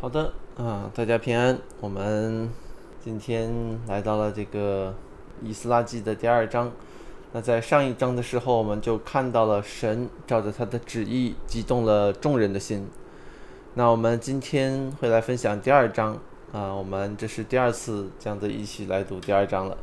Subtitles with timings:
[0.00, 1.58] 好的，啊，大家平安。
[1.78, 2.48] 我们
[3.04, 3.52] 今天
[3.86, 4.94] 来到了这个
[5.42, 6.72] 以斯拉记的第二章。
[7.32, 12.88] 那在上一章的时候，我们就看到了神照着他的旨意激动了众人的心。
[13.74, 16.18] 那我们今天会来分享第二章
[16.50, 19.76] 啊，我们这是第二次这样的一起来读第二章了。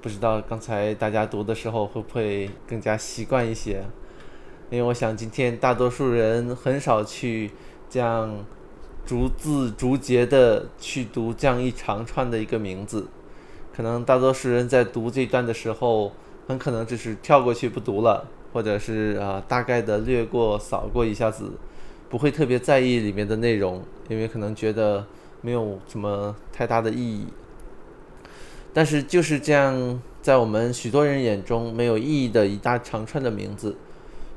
[0.00, 3.82] 不知道刚才大家读的时候会不会更加习惯一些？
[4.70, 7.50] 因为我想今天大多数人很少去
[7.90, 8.46] 这样。
[9.06, 13.06] 逐字逐节的去读这样一长串的一个名字，
[13.74, 16.12] 可能大多数人在读这段的时候，
[16.48, 21.52] 很可能只是跳过去不读了，或者是啊大概的略过扫过一下子，
[22.10, 25.06] 不会特别在意里面的内容，因为可能觉得
[25.40, 27.26] 没有什么太大的意义。
[28.74, 33.76] 但是就是这样，在我们许多人眼中没有意义的一大长串的名字，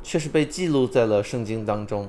[0.04, 2.08] 却是被记录在了圣经当中。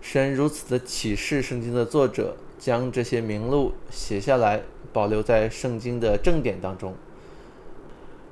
[0.00, 4.62] 神如此的启示圣经的作者，将这些名录写下来，
[4.92, 6.94] 保留在圣经的正典当中。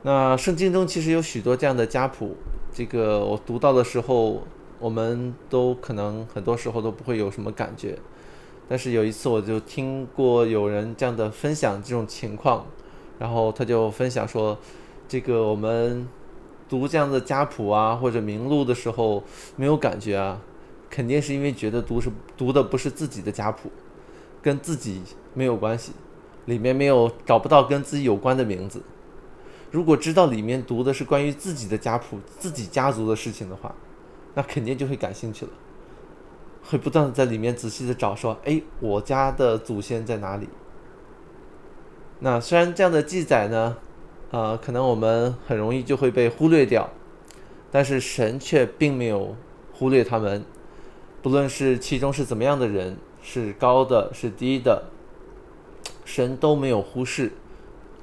[0.02, 2.36] 那圣经中其实有许多这样的家谱，
[2.72, 4.42] 这个我读到的时候，
[4.78, 7.98] 我们都可能很多时候都不会有什么感觉。
[8.68, 12.66] 但是有一次，我就听过有人这样的分享这种情况，
[13.18, 14.56] 然后他就分享说，
[15.08, 16.08] 这个我们
[16.68, 19.22] 读这样的家谱啊或者名录的时候
[19.56, 20.40] 没有感觉啊。
[20.88, 23.70] 肯定是因为觉得读是读的不是自己的家谱，
[24.42, 25.02] 跟自己
[25.34, 25.92] 没有关系，
[26.44, 28.82] 里面没有找不到跟自己有关的名字。
[29.70, 33.74] 如果知道里面读的是关于自己的家谱、自己家族的事情的话，
[34.34, 35.52] 那肯定就会感兴趣了，
[36.62, 40.48] 会不断的在里面仔细的找，说：“哎，我家的祖先在哪里？”
[42.20, 43.76] 那虽然这样的记载呢，
[44.30, 46.88] 呃，可能我们很容易就会被忽略掉，
[47.70, 49.36] 但是神却并没有
[49.74, 50.44] 忽略他们。
[51.22, 54.84] 不论是其中是怎么样的人，是高的，是低的，
[56.04, 57.32] 神都没有忽视，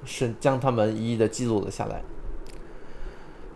[0.04, 2.02] 神将他们一一的记录了下来。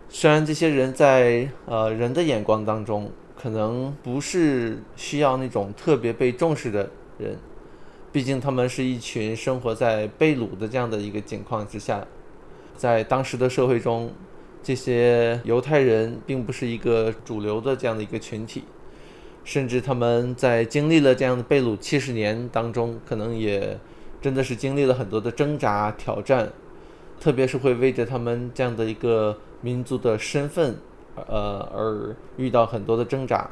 [0.08, 6.88] 虽然这些人在呃人的眼光当中，可能不是需要那种特别被重视的
[7.18, 7.36] 人，
[8.10, 12.06] 毕竟他们是一群生活在被掳的这样的一个境况之下，
[12.74, 14.10] 在当时的社会中，
[14.62, 18.64] 这些犹太人并不是一个主流的这样的一个群体。
[19.48, 23.78] 甚至他们在经历了这样的被掳七十年当中，可能也
[24.20, 26.52] 真的是经历了很多的挣扎挑战，
[27.18, 30.76] 特别是会为着他们这样的一个民族的身份，
[31.14, 33.50] 呃而遇到很多的挣扎。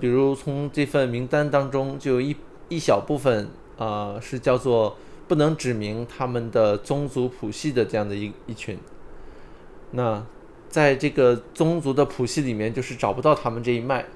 [0.00, 2.34] 比如从这份名单当中，就有一
[2.70, 4.96] 一小部分啊是叫做
[5.28, 8.78] 不能指明他们的宗族谱系的这样的一一群。
[9.90, 10.24] 那
[10.70, 14.06] 在这个宗族的谱系里面，就是找不到他们这一脉。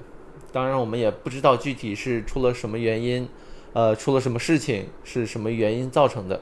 [0.53, 3.27] 当然，我们也不知道具体是出了什么原因，
[3.73, 6.39] 呃，出了什么事情，是什么原因造成的？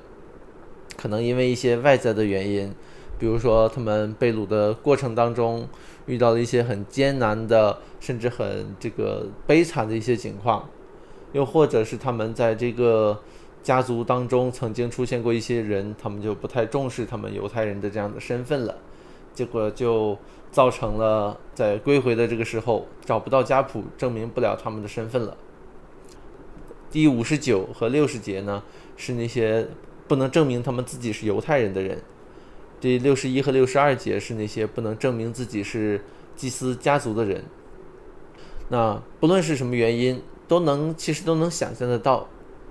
[0.97, 2.73] 可能因为一些外在的原因，
[3.17, 5.65] 比如说他们被掳的过程当中
[6.07, 10.69] 遇到了一些很艰难的，甚至很这个悲惨的一些情况，
[11.31, 13.17] 又或者是他们在这个
[13.63, 18.77] 家族当中曾经出现过一些人，他们就不太重视他们犹太人的这样的身份了，
[19.33, 20.17] 结果就。
[20.51, 25.37] 造成了在归回的这个时候找不到家谱，证明不了他们的身份了。
[26.89, 28.61] 第五十九和六十节呢，
[28.97, 29.65] 是那些
[30.09, 31.99] 不能证明他们自己是犹太人的人；
[32.81, 36.03] 第六十一和六十二节是那些不能证明自己是
[36.35, 37.45] 祭司家族的人。
[38.67, 42.27] 那不论是什么原因，都能其实都能想象得到，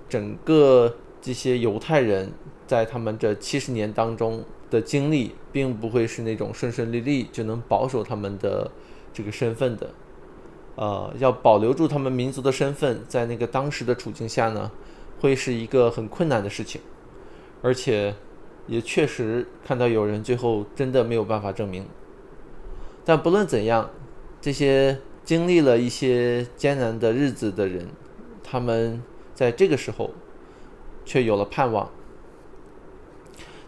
[0.07, 2.31] 整个这些犹太人
[2.67, 4.45] 在他们这七十年当中。
[4.71, 8.71] 的经历并不会是那种顺顺利利就能保守他们的
[9.13, 9.89] 这个身份的，
[10.75, 14.71] 呃，要保留住他们民族的身份，在那个当时的处境下呢，
[15.19, 16.79] 会是一个很困难的事情，
[17.61, 18.15] 而且
[18.65, 21.85] 也确实看到有人最后真的没有办法证明。
[23.03, 23.89] 但不论怎样，
[24.39, 27.89] 这些经历了一些艰难的日子的人，
[28.41, 29.03] 他们
[29.35, 30.11] 在这个时候
[31.03, 31.89] 却有了盼望。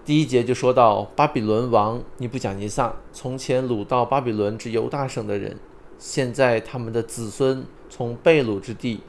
[0.05, 5.57] 第一节就说到巴比伦王尼布甲尼撒从前掳到巴比伦之犹大省的人，
[5.97, 8.99] 现在他们的子孙从被掳之地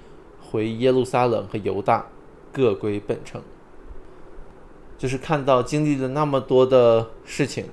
[0.41, 2.07] 回耶路撒冷和犹大，
[2.53, 3.43] 各归本城。
[4.97, 7.67] 就是看到经历了那么多的事情，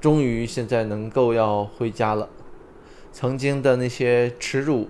[0.00, 2.30] 终于现在能够要回家了。
[3.12, 4.88] 曾经的那些耻辱，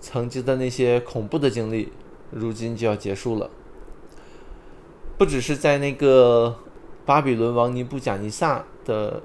[0.00, 1.92] 曾经的那些恐怖的经历，
[2.32, 3.48] 如今就要结束了。
[5.16, 6.56] 不只是在那个。
[7.06, 9.22] 巴比伦王尼布贾尼撒的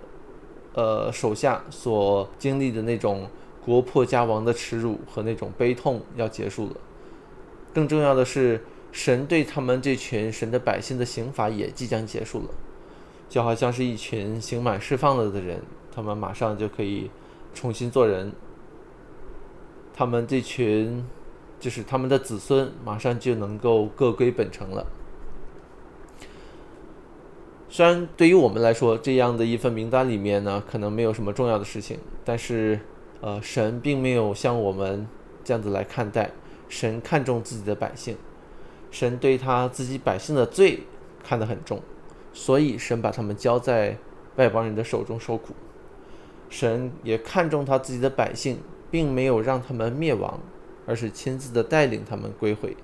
[0.73, 3.27] 呃手下所经历的那种
[3.65, 6.75] 国破家亡的耻辱和那种悲痛要结束了，
[7.73, 12.49] 更重要的是，神对他们这群神的百姓的刑罚也即将结束了，
[13.27, 15.61] 就好像是一群刑满释放了的人，
[15.93, 17.09] 他们马上就可以
[17.53, 18.31] 重新做人。
[19.93, 21.03] 他们这群
[21.59, 24.85] 就是他们的子孙，马上就能够各归本城了。
[27.73, 32.77] 虽然对于我们来说，这样的一份名单里面呢，可能没有什么重要的事情，但是，
[33.21, 35.07] 呃，神并没有像我们
[35.41, 36.31] 这样子来看待。
[36.67, 38.17] 神看重自己的百姓，
[38.91, 40.81] 神对他自己百姓的罪
[41.23, 41.81] 看得很重，
[42.33, 43.95] 所以神把他们交在
[44.35, 45.53] 外邦人的手中受苦。
[46.49, 48.57] 神也看重他自己的百姓，
[48.91, 50.37] 并没有让他们灭亡，
[50.85, 52.75] 而是亲自的带领他们归回，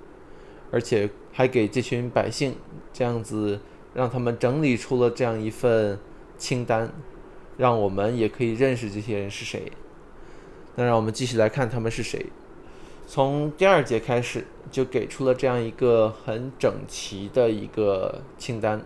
[0.71, 2.55] 而且还给这群百姓
[2.93, 3.59] 这样子。
[3.97, 5.97] 让他们整理出了这样一份
[6.37, 6.93] 清单，
[7.57, 9.71] 让我们也可以认识这些人是谁。
[10.75, 12.27] 那让我们继续来看他们是谁。
[13.07, 18.79] 从第二节开始就给出了这样一个很整齐的一个清单。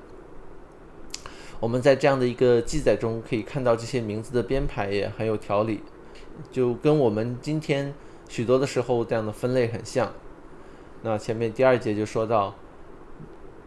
[1.60, 5.82] 我们在这样的一个记载中可以看到这些名字的编排也很有条理，
[6.54, 7.94] 就跟我们今天
[8.30, 10.14] 许多的时候这样的分类很像。
[11.02, 12.56] 那前面第二节就说到。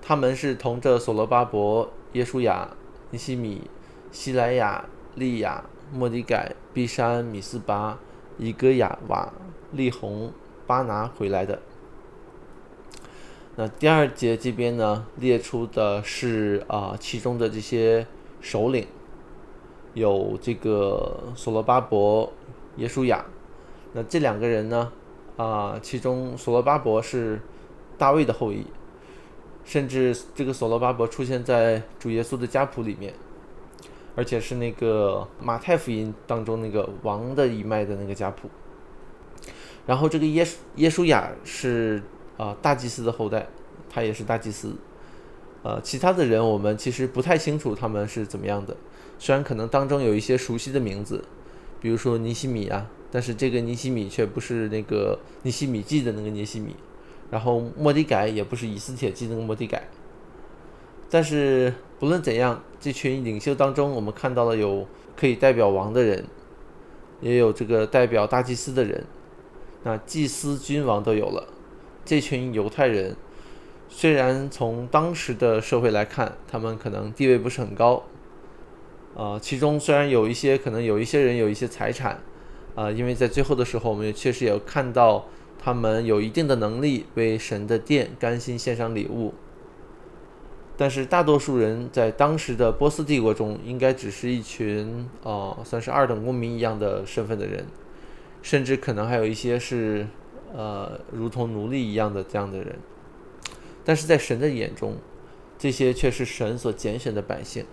[0.06, 2.68] 他们是同着所罗巴伯、耶稣亚、
[3.10, 3.62] 尼西米、
[4.12, 4.84] 希莱亚、
[5.14, 7.98] 利亚、莫迪改、毕山、米斯巴、
[8.36, 9.32] 以戈亚瓦、
[9.72, 10.30] 利红、
[10.66, 11.58] 巴拿回来的。
[13.56, 18.06] 那第二节这边呢，列出的是啊，其中的这些
[18.42, 18.86] 首领，
[19.94, 22.30] 有这个所罗巴伯、
[22.76, 23.24] 耶稣亚。
[23.94, 24.92] 那这两个人呢，
[25.38, 27.40] 啊，其中所罗巴伯是
[27.96, 28.66] 大卫的后裔。
[29.64, 33.14] 甚至这个所罗巴伯出现在主耶稣的家谱里面，
[34.14, 38.48] 而且是那个马太福音当中那个王的一脉的那个家谱。
[39.86, 40.46] 然后这个耶
[40.76, 42.02] 耶稣亚是
[42.36, 43.46] 啊大祭司的后代，
[43.90, 44.74] 他也是大祭司。
[45.62, 48.76] 呃，其他的人我们其实不太清楚他们是怎么样的，
[49.18, 51.24] 虽然可能当中有一些熟悉的名字，
[51.80, 56.76] 比如说尼西米啊，但是这个尼西米却不是那个尼西米记的那个尼西米。
[57.30, 59.88] 然后莫迪改也不是以斯帖记那个莫迪改，
[61.10, 64.86] 但是不论怎样，这群领袖当中，我们看到了有
[65.16, 66.24] 可以代表王的人，
[67.20, 69.04] 也有这个代表大祭司的人，
[69.82, 71.48] 那祭司、君王都有了。
[72.04, 73.16] 这群犹太人
[73.88, 78.04] 虽然从当时的社会来看，他们可能地位不是很高，
[79.16, 82.20] 啊，其中虽然有一些可能有一些人有一些财产，
[82.76, 85.26] 啊，因为在最后的时候，我们也确实有看到。
[85.64, 89.32] 他们有一定的能力为神的殿甘心献上礼物，
[90.76, 97.64] 但是大多数人在当时的波斯帝国中，应该只是一群啊，算是二等公民一样的身份的人，
[98.42, 100.06] 甚至可能还有一些是
[100.54, 102.76] 呃，如同奴隶一样的这样的人。
[103.86, 104.98] 但是在神的眼中，
[105.56, 107.64] 这些却是神所拣选的百姓，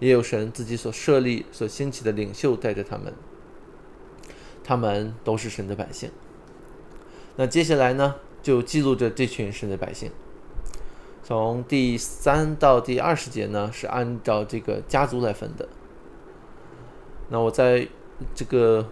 [0.00, 3.14] 也有神自己所设立、所兴起的领袖带着他们，
[4.62, 6.10] 他们都是神的百姓。
[7.36, 10.10] 那接下来呢，就记录着这群神的百姓。
[11.24, 15.66] 从第三到第二十节呢，是按照这个家族来分的。
[17.30, 17.88] 那我在
[18.34, 18.86] 这个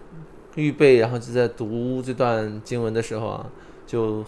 [0.55, 3.51] 预备，然后就在读这段经文的时候啊，
[3.85, 4.25] 就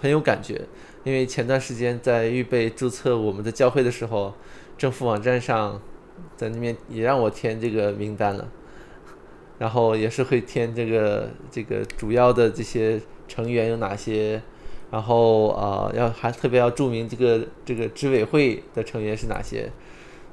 [0.00, 0.66] 很有感觉，
[1.04, 4.32] 因为前段时间在预备注册我们的教会的时候，
[4.78, 5.82] 政府网站上
[6.36, 8.48] 在那边也让我填这个名单了，
[9.58, 12.98] 然后也是会填这个这个主要的这些。
[13.30, 14.42] 成员有哪些？
[14.90, 19.70] 然后啊，要还特别要注明这个这个执委会的成员是哪些。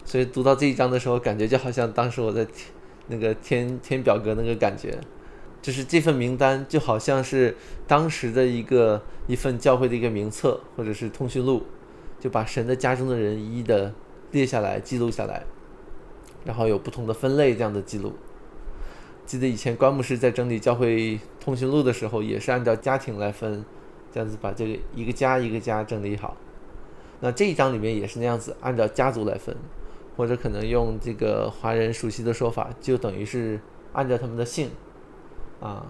[0.04, 2.48] 所以读到这一章的时候，感觉就好像当时我在
[3.08, 4.98] 那个填填表格那个感觉，
[5.62, 11.62] 就是这份名单就好像是当时的一个一份教会的一个名册或者是通讯录，
[12.20, 13.94] 就把神的家中的人一一的
[14.32, 15.44] 列下来记录下来，
[16.46, 18.14] 然后有不同的分类这样的记录。
[19.28, 23.64] 记得以前关牧师在整理教会通讯录的时候，也是按照家庭来分，
[24.10, 26.38] 这样子把这个一个家一个家整理好。
[27.20, 29.54] 那这一章里面也是那样子，按照家族来分，
[30.16, 33.60] 或者可能用这个华人熟悉的说法，就等于是
[33.92, 34.70] 按照他们的姓，
[35.60, 35.86] 啊，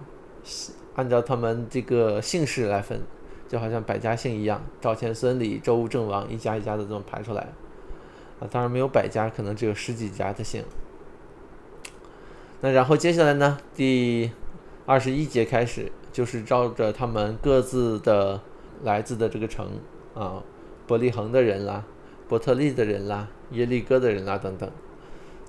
[0.96, 3.00] 按照他们这个姓氏来分，
[3.48, 7.50] 就好像百家姓一样，赵钱孙李周吴郑王一家一家的这么排出来。
[8.40, 10.64] 啊，当然没有百家，可能只有十几家的姓。
[12.62, 13.60] 那然后接下来呢？
[13.76, 14.32] 第
[14.86, 18.42] 二十一节开始，就是照着他们各自的
[18.84, 19.68] 来自的这个城
[20.16, 20.42] 啊，
[20.88, 21.86] 伯利恒的人啦，
[22.28, 24.68] 伯特利的人啦，耶利哥的人啦等等，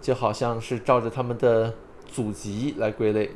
[0.03, 1.73] 就好像是照着他们的
[2.07, 3.31] 祖籍来归类。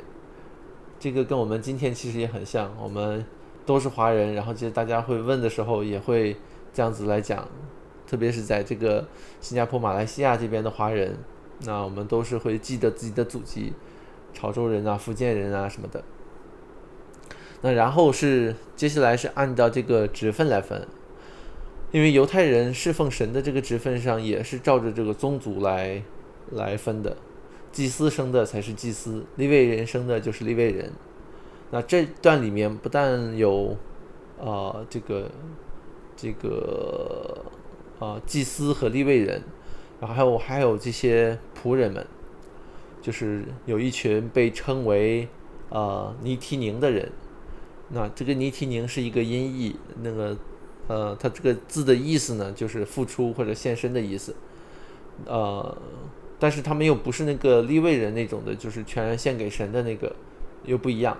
[0.99, 2.71] 这个跟我们今天其实也很像。
[2.79, 3.25] 我们
[3.65, 6.37] 都是华人，然后其实大家会问的时候也会
[6.71, 7.47] 这样子来讲，
[8.05, 9.03] 特别是在这个
[9.41, 11.17] 新加坡、马来西亚这边的华人，
[11.61, 13.73] 那我们都是会记得自己的祖籍，
[14.33, 16.03] 潮州人啊、福建人啊什么的。
[17.61, 20.85] 那然后是接下来是按照这个职分来分，
[21.91, 26.03] 因为犹太人侍奉神的这个职分上也是照着这个宗族来
[26.51, 27.15] 来分的，
[27.71, 30.91] 祭司生的才是祭司，立位人生的就是立位人。
[31.71, 33.77] 那这段里面不但有，
[34.37, 35.31] 呃，这个，
[36.15, 37.45] 这个，
[37.99, 39.41] 呃，祭司和立位人，
[40.03, 42.05] 然后还有还有这些仆人们，
[43.01, 45.29] 就是有一群被称为
[45.69, 47.09] 呃尼提宁的人。
[47.87, 50.37] 那这个尼提宁是一个音译，那个，
[50.89, 54.35] 呃，它这个字的意思呢，就是付出或者献身的意思。
[55.25, 55.77] 呃，
[56.37, 60.13] 但是他们又不是那个立位人那种的，就是全然献给神的那个，
[60.65, 61.17] 又不一样。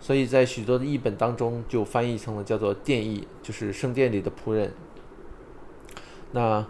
[0.00, 4.72] 所以在许多的译本当中，就翻译成了叫做殿役，就是圣殿里的仆人。
[6.32, 6.66] 那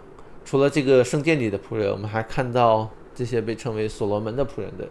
[0.49, 4.87] 除了这个圣殿里的仆人，我们还看到这些被称为所罗门的仆人的。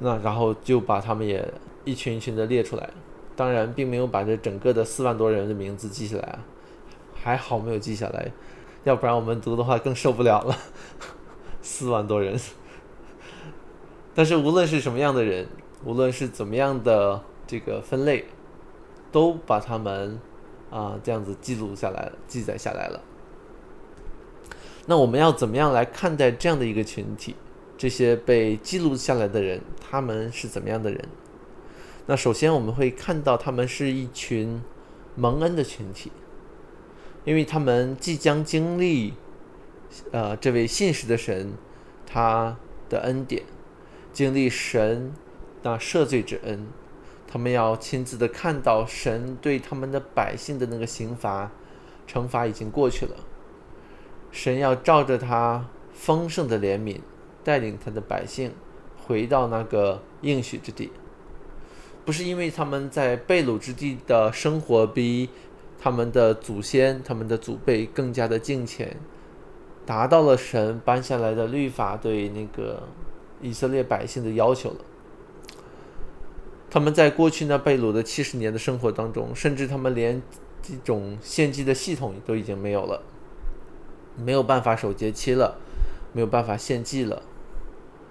[0.00, 1.48] 那然后就把他们也
[1.84, 2.90] 一群一群的列出来，
[3.36, 6.38] 当然并没有把这整个的四万多人的名字记下来啊，
[7.14, 8.32] 还好没有记下来，
[8.82, 10.56] 要不然我们读的话更受不了了，
[11.62, 12.36] 四万多人。
[14.16, 15.46] 但是无论是什么样的人。
[15.84, 18.24] 无论是怎么样的这个分类，
[19.12, 20.18] 都把他们
[20.70, 23.00] 啊这样子记录下来了，记载下来了。
[24.86, 27.36] 那我们要怎么样来看待这样的一个群体？
[27.76, 31.04] 这些被记录下来的人，他们是怎么样的人？
[32.06, 34.62] 那首先我们会看到，他们是一群
[35.14, 36.10] 蒙恩的群体，
[37.24, 39.14] 因为他们即将经历
[40.12, 41.52] 呃这位信实的神
[42.06, 42.56] 他
[42.88, 43.42] 的恩典，
[44.12, 45.12] 经历神。
[45.62, 46.68] 那赦罪之恩，
[47.26, 51.50] 他们要亲自的看到神对他们的百姓的那个刑罚、
[52.06, 53.16] 惩罚已经过去了。
[54.36, 57.00] 神要照着他丰盛的怜悯，
[57.42, 58.52] 带领他的百姓
[59.06, 60.92] 回到那个应许之地。
[62.04, 65.30] 不是因为他们在被掳之地的生活比
[65.80, 68.94] 他们的祖先、他们的祖辈更加的敬虔，
[69.86, 72.82] 达到了神颁下来的律法对那个
[73.40, 74.76] 以色列百姓的要求了。
[76.68, 80.20] 他们在过去那被掳的七十年的生活当中，甚至他们连
[80.62, 83.00] 这种献祭的系统都已经没有了，
[84.16, 85.56] 没有办法守节期了，
[86.12, 87.22] 没有办法献祭了，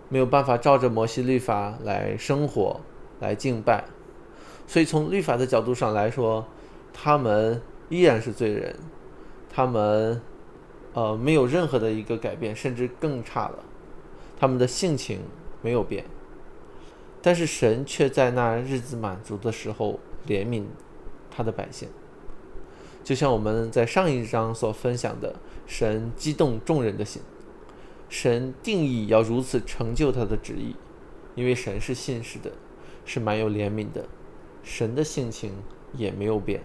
[0.09, 2.79] 没有办法照着摩西律法来生活、
[3.19, 3.85] 来敬拜。
[4.67, 6.45] 所以从律法的角度上来说，
[6.93, 8.75] 他们依然是罪人，
[9.49, 10.21] 他们
[10.93, 13.59] 呃没有任何的一个改变，甚至更差了，
[14.39, 15.19] 他们的性情
[15.61, 16.05] 没有变。
[17.21, 20.65] 但是神却在那日子满足的时候怜悯
[21.31, 21.89] 他的百姓，
[23.03, 25.35] 就像我们在上一章所分享的，
[25.65, 27.21] 神激动众人的心，
[28.09, 30.75] 神定义要如此成就他的旨意，
[31.35, 32.51] 因为神是信实的，
[33.05, 34.07] 是蛮有怜悯的，
[34.63, 35.53] 神的性情
[35.93, 36.61] 也没有变，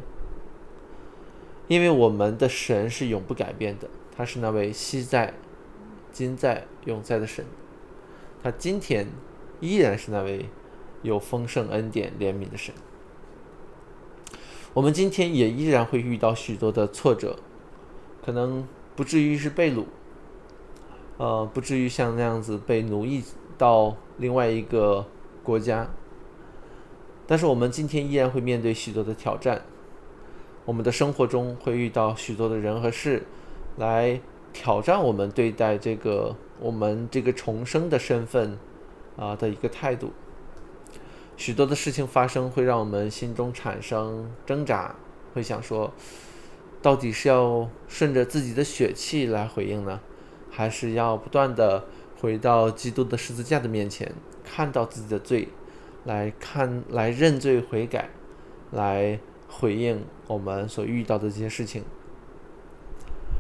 [1.69, 5.35] 因为我们的神是永不改变的，他是那位昔在、
[6.13, 7.45] 今在、永在的神，
[8.43, 9.07] 他今天。
[9.63, 10.47] 依然是那位
[11.03, 12.75] 有丰盛恩典、怜悯的神。
[14.73, 17.39] 我们今天也依然会遇到许多的挫折，
[18.25, 18.67] 可能
[19.01, 19.87] 不至于是被掳，
[21.17, 23.25] 呃，不至于像那样子被奴役
[23.57, 25.07] 到另外一个
[25.43, 25.89] 国家。
[27.27, 29.63] 但是我们今天依然会面对许多的挑战，
[30.67, 33.23] 我们的生活中会遇到许多的人和事，
[33.79, 34.21] 来
[34.53, 38.59] 挑战我们对待这个我们这个重生的身份。
[39.17, 40.11] 啊的一个态度，
[41.39, 44.95] 许多的事情发生会让我们心中产生挣扎，
[45.33, 45.91] 会想说，
[46.83, 50.01] 到底是要顺着自己的血气来回应呢，
[50.51, 51.85] 还是要不断的
[52.21, 54.13] 回到基督的十字架的面前，
[54.45, 55.49] 看到自己的罪，
[56.05, 58.11] 来看来认罪悔改，
[58.71, 59.19] 来
[59.49, 61.85] 回应我们所遇到的这些事情。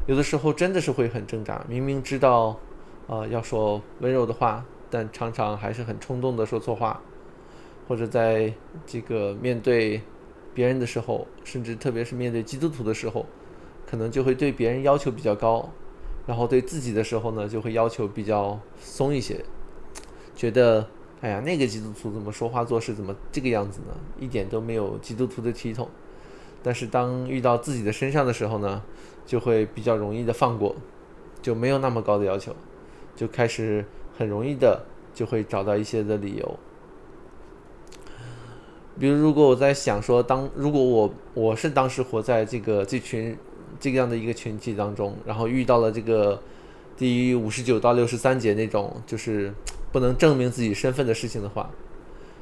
[0.06, 2.58] 有的时候真的是会很挣扎，明明知道，
[3.06, 4.64] 呃，要说温柔的话。
[4.92, 7.00] 但常常还是很冲动的说错话，
[7.86, 8.52] 或者在
[8.84, 10.02] 这个面对
[10.54, 13.26] 别人的时候，甚至特别是面对基督徒的时候，
[13.86, 15.70] 可能就会对别人要求比较高，
[16.26, 19.44] 然后对自己的时候呢，就会要求比较松一些，
[20.34, 20.86] 觉得
[21.20, 23.94] 哎呀，那个基督徒怎么说话做事怎么这个样子呢？
[24.18, 25.88] 一点都没有基督徒的体统。
[26.62, 28.82] 但是当遇到自己的身上的时候呢，
[29.26, 30.76] 就会比较容易的放过，
[31.40, 32.54] 就没有那么高的要求，
[33.14, 33.84] 就开始。
[34.18, 36.58] 很容易的就会找到一些的理由。
[39.00, 43.34] 比如，如果我在想说，当如果我我是当时活在这个这群
[43.80, 46.38] 这样的一个群体当中，然后遇到了这个
[46.98, 49.50] 第五十九到六十三节那种就是
[49.90, 51.70] 不能证明自己身份的事情的话，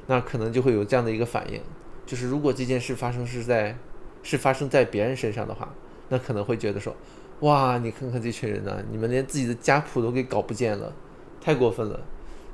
[0.09, 1.61] 那可能就会有这样的一个反应，
[2.05, 3.79] 就是如果这件事发生是在
[4.25, 5.73] 是发生在别人身上的话，
[6.09, 6.93] 那可能会觉得说，
[7.41, 10.93] 哇，你看看这群人呢，你们连自己的家谱都给搞不见了，
[11.41, 12.01] 太过分了。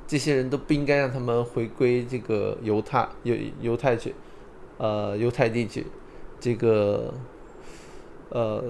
[0.07, 4.13] 这些人都不应该让他们回归这个犹太犹犹太去，
[4.77, 5.85] 呃，犹太地区，
[6.39, 7.11] 这个，
[8.29, 8.63] 呃，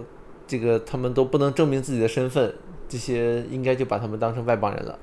[0.47, 2.55] 这个他们都不能证明自己的身份，
[2.87, 4.97] 这些应该就把他们当成外邦人了。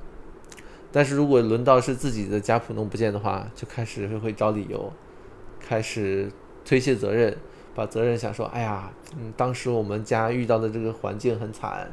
[0.90, 4.90] 但是如果轮到是自己的家谱弄不见的话，就开始会找理由，
[5.60, 6.30] 开始
[6.64, 7.36] 推卸责任，
[7.74, 11.90] 把责任想说，哎呀，嗯，当时我们家遇到的这个环境很惨，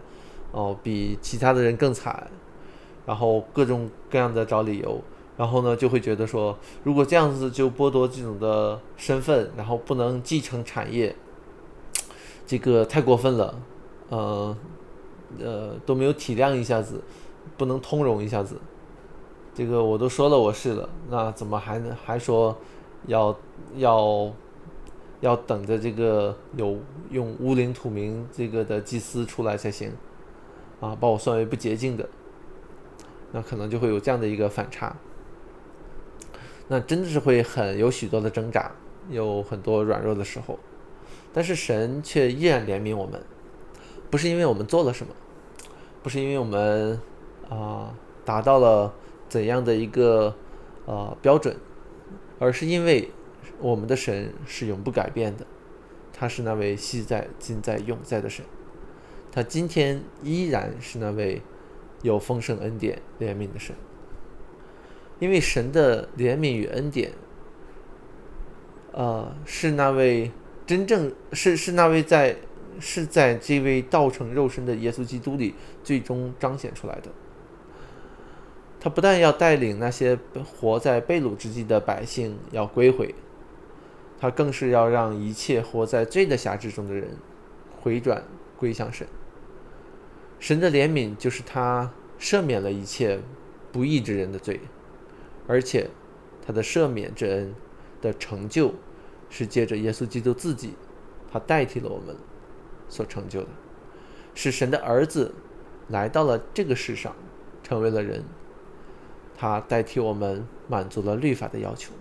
[0.51, 2.27] 哦，比其他的人更惨。
[3.09, 5.01] 然后各种各样的找理由，
[5.35, 11.15] 然后呢就会觉得说，如果这样子就剥夺这种的身份，然后不能继承产业，
[12.45, 13.59] 这个太过分了，
[14.09, 14.57] 呃，
[15.39, 17.01] 呃都没有体谅一下子，
[17.57, 18.57] 不能通融一下子，
[19.55, 22.55] 这个我都说了我是了，那怎么还能还说
[23.07, 23.35] 要
[23.77, 24.31] 要
[25.21, 26.77] 要等着这个有
[27.09, 29.91] 用乌灵土名这个的祭司出来才行，
[30.79, 32.07] 啊，把我算为不洁净的。
[33.31, 34.95] 那可能就会有这样的一个反差，
[36.67, 38.71] 那真的是会很有许多的挣扎，
[39.09, 40.57] 有很多软弱的时候，
[41.31, 43.21] 但是神却依然怜悯我们，
[44.09, 45.13] 不是因为我们做了什么，
[46.01, 46.99] 不是因为我们
[47.49, 47.93] 啊
[48.25, 48.93] 达到了
[49.27, 50.35] 怎样的一个
[50.87, 51.55] 呃标准，
[52.39, 53.11] 而是因为
[53.59, 55.45] 我们的神是永不改变的，
[56.11, 58.43] 他是那位昔在、今在、永在的神，
[59.31, 61.43] 他今天依然是那位。
[62.01, 63.75] 有丰盛恩典怜悯的神，
[65.19, 67.11] 因为神的怜悯与恩典，
[68.91, 70.31] 呃，是那位
[70.65, 72.37] 真正是是那位在
[72.79, 75.53] 是在这位道成肉身的耶稣基督里
[75.83, 77.09] 最终彰显出来的。
[78.79, 83.13] 他不但要带领那些活在被掳之地的百姓要归回，
[84.17, 87.09] 他更是要让一切活在罪的辖制中的人
[87.81, 88.23] 回转
[88.55, 89.05] 归向神。
[90.39, 93.19] 神的怜悯就是他赦免了一切
[93.71, 94.59] 不义之人的罪，
[95.47, 95.89] 而且
[96.45, 97.53] 他的赦免之恩
[98.01, 98.73] 的成就
[99.29, 100.73] 是借着耶稣基督自己，
[101.31, 102.15] 他代替了我们
[102.87, 103.47] 所成就的，
[104.33, 105.33] 是神的儿子
[105.89, 107.15] 来到了这个世上，
[107.61, 108.23] 成为了人，
[109.37, 111.91] 他代替我们满足了律法的要求。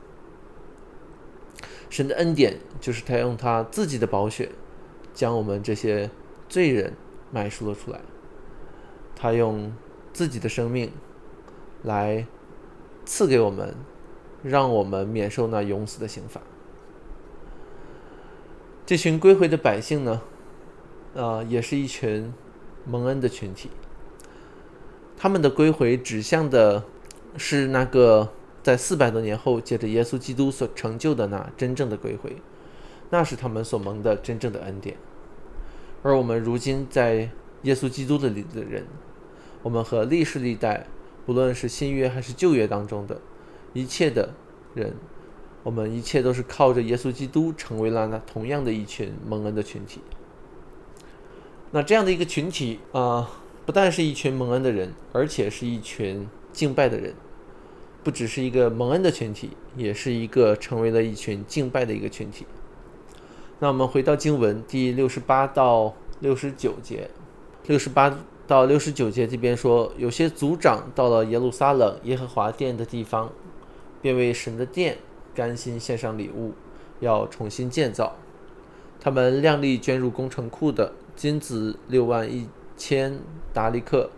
[1.90, 4.50] 神的恩典就是他用他自己的宝血，
[5.12, 6.08] 将我们这些
[6.48, 6.94] 罪人
[7.32, 8.00] 买赎了出来。
[9.20, 9.72] 他用
[10.12, 10.92] 自己的生命
[11.82, 12.24] 来
[13.04, 13.74] 赐给我们，
[14.44, 16.40] 让我们免受那永死的刑罚。
[18.86, 20.22] 这群归回的百姓呢，
[21.16, 22.32] 啊，也是一群
[22.86, 23.70] 蒙恩的群体。
[25.16, 26.84] 他们的归回指向的
[27.36, 32.36] 是那个在四百多年后借着耶稣基督所成就的那真正的归回，
[33.10, 34.96] 那是他们所蒙的真正的恩典。
[36.04, 37.30] 而我们如今在
[37.62, 38.86] 耶稣基督的里的人。
[39.68, 40.86] 我们和历世历代，
[41.26, 43.20] 不论是新约还是旧约当中的
[43.74, 44.32] 一切的
[44.72, 44.94] 人，
[45.62, 50.00] 我们一切都是靠着耶稣基督成为了那同样的一群蒙恩的群体。
[51.72, 53.30] 那这样的一个群体啊，
[53.66, 57.12] 不但是一群蒙恩的人，而且是一群敬拜的人，
[58.02, 62.46] 不只是一个蒙恩的群体，也是一个成为了一群敬拜的一个群体。
[63.58, 67.10] 那我们回到经文第六十八到六十九节，
[67.66, 68.18] 六十八。
[68.48, 73.30] 到六十九节这边说，有些族长到了耶路撒冷耶和华殿的地方，
[74.00, 74.96] 便为神的殿
[75.34, 76.54] 甘心献上礼物，
[77.00, 78.16] 要重新建造。
[78.98, 83.20] 他们量力捐入工程库的金子六万一千
[83.52, 84.08] 达利克，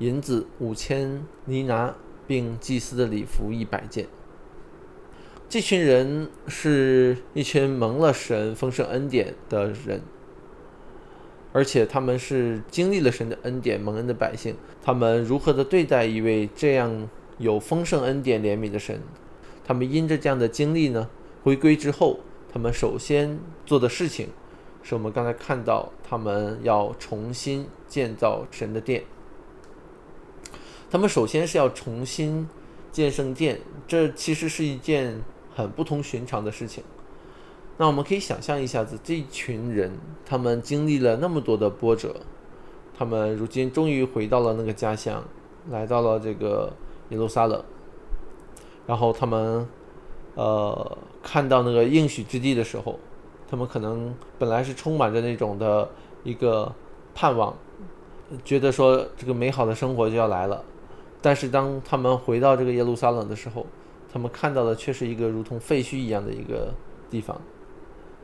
[0.00, 1.94] 银子五千尼拿，
[2.26, 4.06] 并祭司的礼服一百件。
[5.48, 10.02] 这群人是一群蒙了神丰盛恩典的人。
[11.52, 19.00] 而且他们是经历了神的恩典蒙恩的百姓，他们如何的对待一位这样有丰盛恩典怜悯的神？
[19.64, 21.10] 他们因着这样的经历呢，
[21.42, 22.20] 回归之后，
[22.52, 24.28] 他们首先做的事情，
[24.82, 29.04] 是我们刚才看到，他们要重新建造神的殿。
[30.90, 32.48] 他们首先是要重新
[32.90, 35.20] 建圣殿，这其实是一件
[35.54, 36.82] 很不同寻常的事情。
[37.82, 39.90] 那我们可以想象一下子，这群人，
[40.24, 42.14] 他们经历了那么多的波折，
[42.96, 45.20] 他们如今终于回到了那个家乡，
[45.68, 46.72] 来到了这个
[47.08, 47.60] 耶路撒冷，
[48.86, 49.66] 然后他们，
[50.36, 53.00] 呃，看到那个应许之地的时候，
[53.50, 55.90] 他们可能本来是充满着那种的
[56.22, 56.72] 一个
[57.16, 57.52] 盼望，
[58.44, 60.64] 觉得说这个美好的生活就要来了。
[61.20, 63.66] 但是当他们回到这个耶路撒冷的时候，
[64.12, 66.72] 他们看到的却是一个如同废墟一样的一个
[67.10, 67.40] 地方，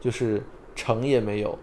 [0.00, 0.42] 就是
[0.74, 1.58] 城也没有，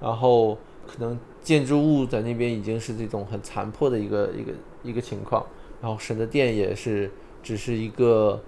[0.00, 0.54] 然后
[0.86, 5.44] 可能建筑物在那边已经是这种很残破的一个一个一个情况，
[5.80, 7.10] 然后神的殿也是
[7.42, 8.42] 只是一个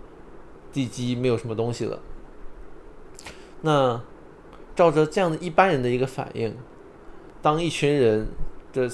[0.72, 1.98] 地基，没有什么东西了。
[3.62, 4.00] 那
[4.74, 6.54] 照着这样的一般人的一个反应，
[7.40, 8.26] 当一群人
[8.72, 8.90] 的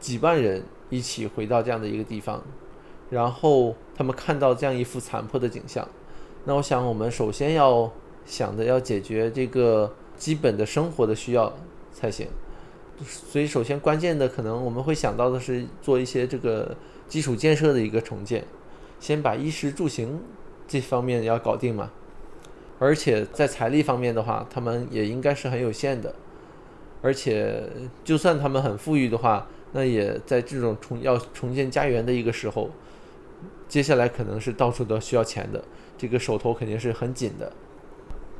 [0.00, 2.42] 几万人一起回到这样的一个地方，
[3.10, 5.88] 然后他们看到这样一幅残破的景象，
[6.44, 7.90] 那我想我们首先要
[8.24, 11.52] 想的要解决这个基本的生活的需要
[11.92, 12.28] 才行。
[13.06, 16.76] 所以首先关键的可能我们会想到的是做一些这个
[17.08, 18.44] 基础建设的一个重建，
[19.00, 20.22] 先把衣食住行
[20.68, 21.90] 这方面要搞定嘛。
[22.78, 26.14] 而且在财力方面的话，他们也应该是很有限的。
[27.02, 27.62] 而且，
[28.02, 32.70] 就算他们很富裕的话，那也在这种重要重建家园的一个时候，
[33.68, 35.62] 接下来可能是到处都需要钱的，
[35.98, 37.52] 这个手头肯定是很紧的。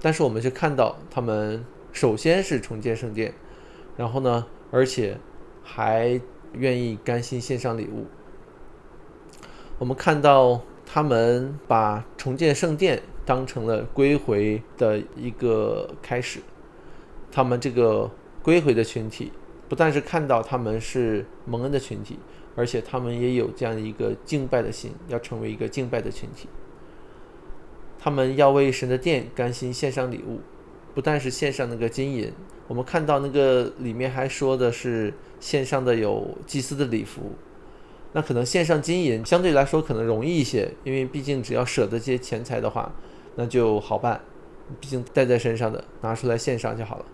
[0.05, 3.33] 但是我们却看到，他们首先是重建圣殿，
[3.97, 5.17] 然后呢，而且
[5.63, 6.21] 还
[6.53, 8.05] 愿意甘心献上礼物。
[9.79, 13.01] 我们看到他们把重建圣殿。
[13.27, 16.41] 当成了归回的一个开始，
[17.33, 18.11] 他们这个
[18.43, 19.33] 归回的群体，
[19.67, 22.19] 不但是看到他们是蒙恩的群体，
[22.55, 26.51] 而且他们也有这样一个敬拜的心，要成为一个敬拜的群体。
[28.05, 30.39] 他们要为神的殿甘心献上礼物，
[30.95, 32.31] 不但是献上那个金银，
[32.69, 37.33] 我们看到那个里面还说的是献上的有祭司的礼服。
[38.13, 42.93] 那可能献上金银相对来说可能容易一些，因为毕竟只要舍得些钱财的话。
[43.37, 44.21] 那就好办，
[44.79, 47.07] 毕竟带在身上的，拿出来献上就好了。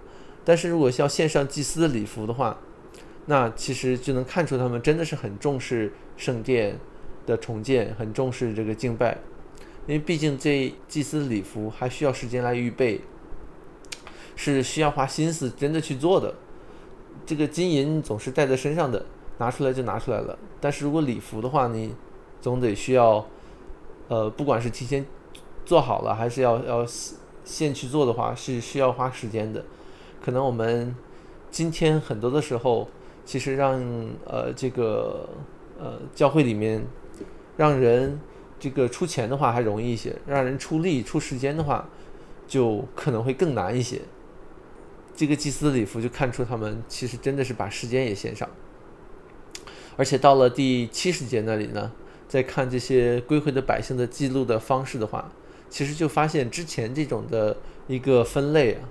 [0.44, 2.58] 但是如果要献上祭司的礼服的话，
[3.26, 6.76] 那其实就能看出他们真的是很重视圣殿
[7.26, 9.16] 的重建，很重视这个敬拜。
[9.90, 13.00] 因为毕竟这祭司礼服还需要时间来预备，
[14.36, 16.32] 是需要花心思真的去做的。
[17.26, 19.04] 这个金银总是带在身上的，
[19.38, 20.38] 拿出来就拿出来了。
[20.60, 21.92] 但是如果礼服的话，你
[22.40, 23.26] 总得需要，
[24.06, 25.04] 呃，不管是提前。
[25.62, 26.84] 做好了还是要要
[27.44, 29.64] 现去做的话是需要花时间的，
[30.24, 30.96] 可能我们
[31.50, 32.88] 今天很多的时候，
[33.24, 33.80] 其实让
[34.24, 35.28] 呃这个
[35.78, 36.84] 呃教会里面
[37.56, 38.18] 让人
[38.60, 41.88] 这个出钱的话还容易一些，让人出力出时间的话
[42.46, 44.00] 就可能会更难一些。
[45.16, 48.48] 这个祭司的礼服就看出他们其实真的是把时间也献上，
[49.96, 51.90] 而且到了第七十节那里呢，
[52.28, 55.32] 在看这些归回的百姓的记录的方式的话。
[55.72, 58.82] 其实就发现之前这种的一个分类啊，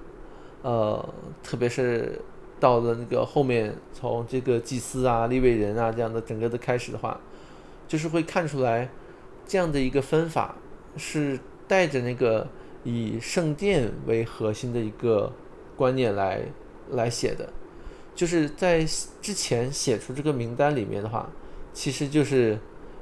[0.62, 2.22] 呃，特别是
[2.58, 7.20] 到了那个后面，从这个祭司啊、立位人啊这样的整个的开始的话，
[7.86, 8.90] 就是会看出来
[9.50, 10.56] 这样的一个分法
[10.96, 12.48] 是带着那个
[12.84, 15.34] 以圣殿为核心的一个
[15.76, 16.44] 观念来
[16.92, 17.52] 来写的，
[18.14, 18.86] 就是在
[19.20, 21.28] 之前写出这个名单里面的话，
[21.74, 22.60] 其实就是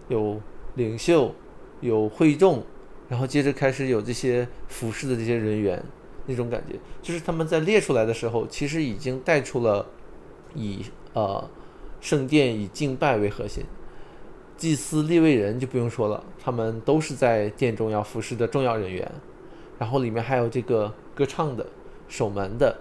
[0.08, 0.42] 有
[0.76, 1.36] 领袖，
[1.82, 2.64] 有会众。
[3.10, 5.82] 然后接着开始有这些服饰的这些人员，
[6.26, 9.86] 那种感觉，就是他们在列出来的时候，其实已经带出了
[10.54, 10.84] 以
[11.14, 11.50] 呃
[12.02, 13.64] 圣殿以敬拜为核心，
[14.58, 19.10] 祭司立位人就不用说了，他们都是在殿中要服侍的重要人员。
[19.78, 21.66] 然后里面还有这个歌唱的、
[22.08, 22.76] 守门的，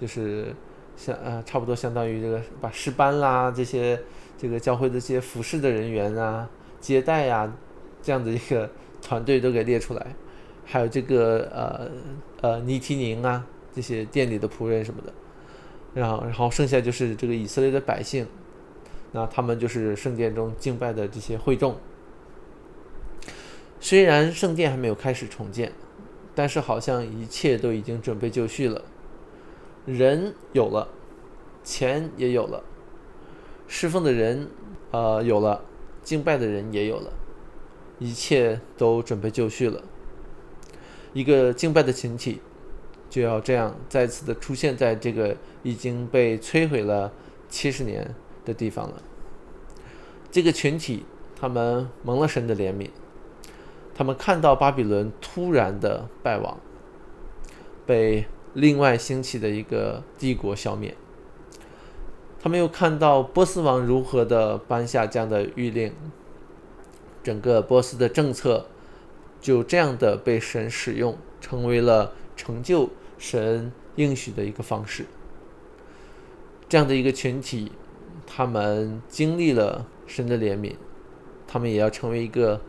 [0.00, 0.54] 就是
[0.96, 4.00] 像呃差不多相当于这个把诗班啦这些
[4.38, 6.48] 这个教会的这些服侍的人员啊、
[6.80, 7.52] 接待呀
[8.02, 8.68] 这样的一个。
[9.06, 10.06] 团队都给列出来，
[10.64, 11.90] 还有这个呃
[12.40, 15.12] 呃尼提宁啊，这些店里的仆人什么的，
[15.92, 18.26] 然后然后剩下就是这个以色列的百姓，
[19.14, 21.76] 那他们就是圣殿中敬拜的这些会众。
[23.78, 25.72] 虽然圣殿还没有开始重建，
[26.34, 28.82] 但是好像一切都已经准备就绪了，
[29.86, 30.88] 人有了，
[31.62, 32.64] 钱也有了，
[33.68, 34.48] 侍奉的人
[34.90, 35.64] 呃有了，
[36.02, 37.12] 敬拜的人也有了。
[38.00, 39.80] 一切都准备就绪了，
[41.12, 42.40] 一个敬拜的群体
[43.08, 47.12] 就要这样再次的出现在这个已经被摧毁了
[47.48, 48.12] 七十年
[48.44, 49.02] 的地方了。
[50.30, 51.04] 这个群体，
[51.38, 52.90] 他们蒙了神的怜悯，
[53.94, 56.58] 他们看到巴比伦突然的败亡，
[57.86, 60.96] 被另外兴起的一个帝国消灭，
[62.42, 65.92] 他们又看到波斯王如何的颁下这样的谕令。
[67.22, 68.66] 整个波斯的政策
[69.40, 75.06] 就这样的被神使用，成为了成就神应许的一个方式。
[76.68, 77.72] 这样的一个群体，
[78.36, 80.74] 他们经历了神的怜悯，
[81.46, 82.60] 他们也要成为一个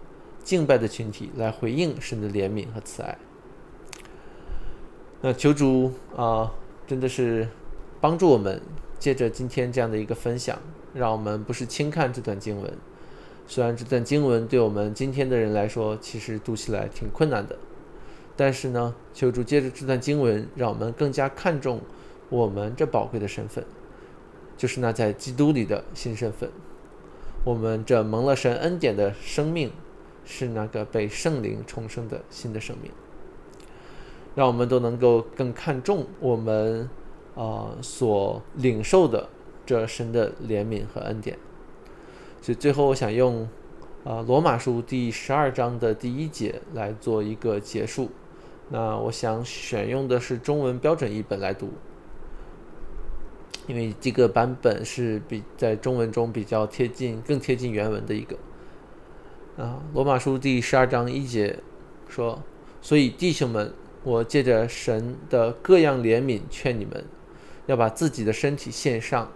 [0.44, 3.18] 敬拜的群体，来回应神的怜悯和慈爱。
[5.22, 6.54] 那求主啊，
[6.86, 7.48] 真的是
[8.00, 8.62] 帮助我们，
[9.00, 10.56] 借着今天这样的一个分享，
[10.94, 12.72] 让我们不是轻看这段经文。
[13.48, 17.58] 虽然这段经文对我们今天的人来说，其实读起来挺困难的，
[18.36, 21.82] 但是呢，求主借着这段经文，让我们更加看重
[22.30, 23.66] 我们这宝贵的身份。
[24.58, 26.50] 就是那在基督里的新身份，
[27.44, 29.72] 我们这蒙了神恩典的生命，
[30.24, 32.92] 是那个被圣灵重生的新的生命，
[34.34, 36.90] 让我们都能够更看重我们
[37.36, 39.30] 啊所领受的
[39.66, 41.38] 这神的怜悯和恩典。
[42.42, 43.48] 所以最后，我想用
[44.04, 48.10] 啊罗马书第十二章的第一节来做一个结束。
[48.70, 51.74] 那我想选用的是中文标准译本来读。
[53.68, 58.38] 因为这个版本是比在中文中比较贴近、更贴近原文的一个
[59.58, 61.58] 啊，《罗马书》第十二章一节
[62.08, 62.44] 说
[62.82, 63.74] ：“所以弟兄们，
[64.04, 67.04] 我借着神的各样怜悯，劝你们
[67.66, 69.32] 要把自己的身体献上，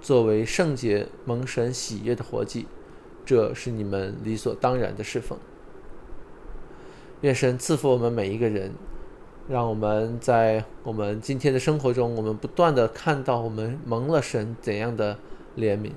[0.00, 2.66] 作为圣洁、蒙神喜悦的活祭，
[3.26, 5.36] 这是你们理所当然的侍奉。
[7.22, 8.72] 愿神赐福我们每一个人。”
[9.48, 15.18] 让我们在我们今天的生活中，我们不断的看到我们蒙了神怎样的
[15.56, 15.92] 怜悯，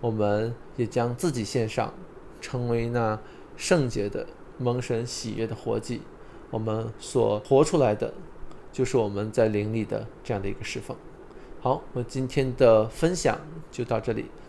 [0.00, 1.92] 我们也将自己献上，
[2.40, 3.18] 成为那
[3.58, 6.00] 圣洁的蒙神喜悦的活祭。
[6.50, 8.14] 我们所活出来的，
[8.72, 10.96] 就是我们在灵里的这样的一个侍奉。
[11.60, 13.38] 好，我今天的分享
[13.70, 14.24] 就到这里。